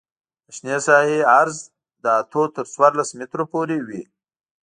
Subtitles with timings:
[0.45, 1.57] د شنې ساحې عرض
[2.03, 4.03] له اتو تر څوارلس مترو پورې وي